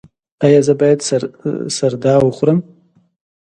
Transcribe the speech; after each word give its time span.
ایا 0.45 0.61
زه 0.67 0.73
باید 0.79 0.99
سردا 1.75 2.13
وخورم؟ 2.21 2.59